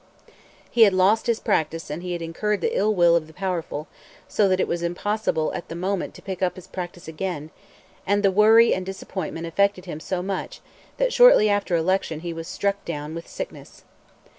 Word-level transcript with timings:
He 0.71 0.81
had 0.81 0.93
lost 0.95 1.27
his 1.27 1.39
practice 1.39 1.91
and 1.91 2.01
he 2.01 2.13
had 2.13 2.23
incurred 2.23 2.61
the 2.61 2.75
ill 2.75 2.91
will 2.91 3.15
of 3.15 3.27
the 3.27 3.35
powerful, 3.35 3.87
so 4.27 4.49
that 4.49 4.59
it 4.59 4.67
was 4.67 4.81
impossible 4.81 5.53
at 5.53 5.67
the 5.69 5.75
moment 5.75 6.15
to 6.15 6.23
pick 6.23 6.41
up 6.41 6.55
his 6.55 6.65
practice 6.65 7.07
again; 7.07 7.51
and 8.07 8.23
the 8.23 8.31
worry 8.31 8.73
and 8.73 8.83
disappointment 8.83 9.45
affected 9.45 9.85
him 9.85 9.99
so 9.99 10.23
much 10.23 10.59
that 10.97 11.13
shortly 11.13 11.51
after 11.51 11.75
election 11.75 12.21
he 12.21 12.33
was 12.33 12.47
struck 12.47 12.83
down 12.83 13.13
by 13.13 13.21
sickness. 13.21 13.83